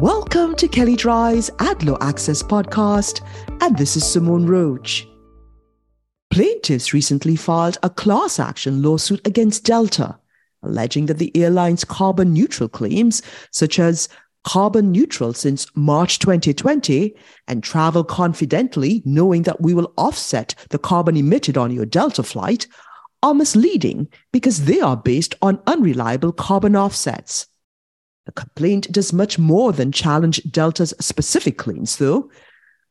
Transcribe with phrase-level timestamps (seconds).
[0.00, 3.22] Welcome to Kelley Drye's Ad Law Access podcast,
[3.62, 5.08] and this is Simone Roach.
[6.28, 10.18] Plaintiffs recently filed a class action lawsuit against Delta,
[10.62, 13.22] alleging that the airline's carbon neutral claims,
[13.52, 14.10] such as
[14.44, 17.16] carbon neutral since March 2020
[17.48, 22.66] and travel confidently knowing that we will offset the carbon emitted on your Delta flight,
[23.22, 27.46] are misleading because they are based on unreliable carbon offsets.
[28.26, 32.28] The complaint does much more than challenge Delta's specific claims, though.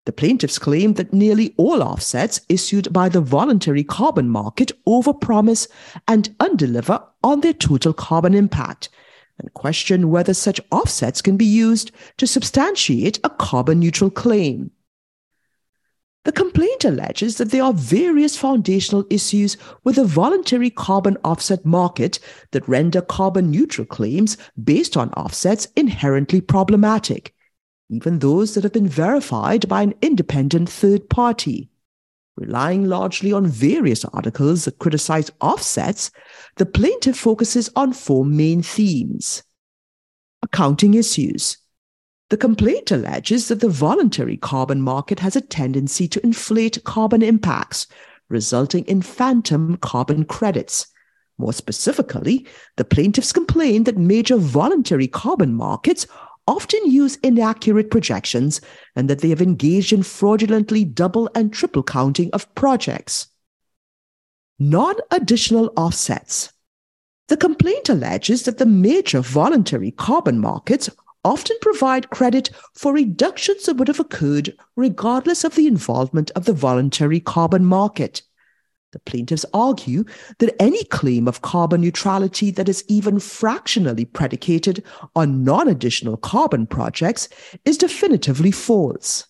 [0.06, 5.68] The plaintiffs claim that nearly all offsets issued by the voluntary carbon market overpromise
[6.08, 8.90] and undeliver on their total carbon impact,
[9.38, 14.72] and question whether such offsets can be used to substantiate a carbon neutral claim.
[16.26, 22.20] The complaint alleges that there are various foundational issues with the voluntary carbon offset market
[22.50, 27.36] that render carbon neutral claims based on offsets inherently problematic,
[27.92, 31.70] even those that have been verified by an independent third party.
[32.38, 36.10] Relying largely on various articles that criticize offsets,
[36.56, 39.44] the plaintiff focuses on four main themes
[40.42, 41.58] accounting issues
[42.30, 47.86] the complaint alleges that the voluntary carbon market has a tendency to inflate carbon impacts,
[48.30, 50.88] resulting in phantom carbon credits.
[51.38, 56.08] More specifically, the plaintiffs complain that major voluntary carbon markets
[56.48, 58.62] often use inaccurate projections
[58.96, 63.28] and that they have engaged in fraudulently double and triple counting of projects.
[64.58, 66.52] Non additional offsets.
[67.28, 70.90] The complaint alleges that the major voluntary carbon markets
[71.26, 76.54] often provide credit for reductions that would have occurred regardless of the involvement of the
[76.54, 78.22] voluntary carbon market.
[78.94, 80.06] The plaintiffs argue
[80.40, 84.86] that any claim of carbon neutrality that is even fractionally predicated
[85.16, 87.28] on non additional carbon projects
[87.66, 89.26] is definitively false.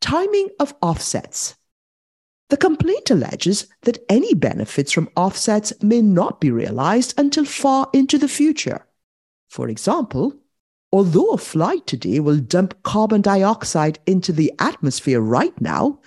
[0.00, 1.56] Timing of offsets.
[2.50, 8.18] The complaint alleges that any benefits from offsets may not be realized until far into
[8.18, 8.86] the future.
[9.48, 10.34] For example,
[10.92, 15.98] although a flight today will dump carbon dioxide into the atmosphere right now,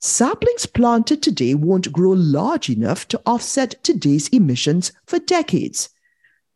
[0.00, 5.90] saplings planted today won't grow large enough to offset today's emissions for decades.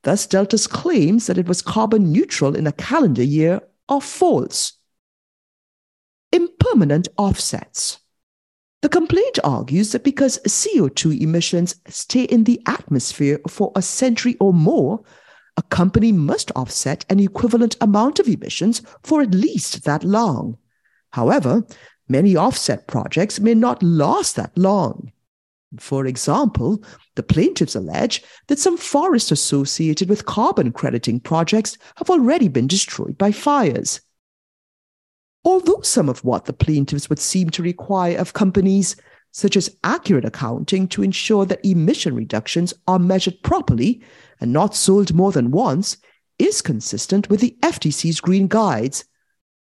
[0.03, 4.73] Thus, Delta's claims that it was carbon neutral in a calendar year are false.
[6.33, 7.99] Impermanent offsets.
[8.83, 14.55] The complaint argues that because CO2 emissions stay in the atmosphere for a century or
[14.55, 15.05] more,
[15.61, 20.57] a company must offset an equivalent amount of emissions for at least that long.
[21.13, 21.67] However,
[22.09, 25.13] many offset projects may not last that long.
[25.79, 26.83] For example,
[27.15, 33.19] the plaintiffs allege that some forests associated with carbon crediting projects have already been destroyed
[33.19, 34.01] by fires.
[35.45, 38.97] Although some of what the plaintiffs would seem to require of companies,
[39.33, 44.03] such as accurate accounting to ensure that emission reductions are measured properly,
[44.41, 45.97] and not sold more than once
[46.39, 49.05] is consistent with the FTC's green guides,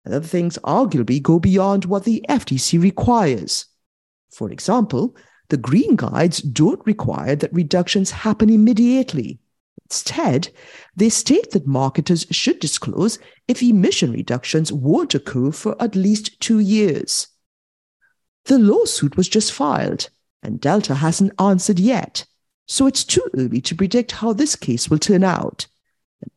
[0.06, 3.66] and other things arguably go beyond what the FTC requires.
[4.31, 5.16] For example,
[5.50, 9.40] the green guides don't require that reductions happen immediately.
[9.85, 10.50] Instead,
[10.96, 16.59] they state that marketers should disclose if emission reductions won't occur for at least two
[16.59, 17.28] years.
[18.45, 20.09] The lawsuit was just filed,
[20.41, 22.25] and Delta hasn't answered yet.
[22.67, 25.67] So it's too early to predict how this case will turn out.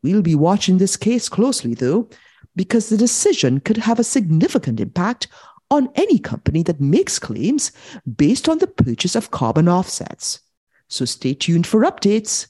[0.02, 2.08] We'll be watching this case closely, though,
[2.56, 5.28] because the decision could have a significant impact
[5.70, 7.72] on any company that makes claims
[8.16, 10.40] based on the purchase of carbon offsets.
[10.88, 12.46] So stay tuned for updates.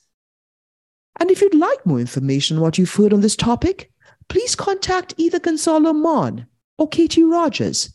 [1.21, 3.93] And if you'd like more information on what you've heard on this topic,
[4.29, 6.47] please contact either Gonzalo Mon
[6.79, 7.95] or Katie Rogers,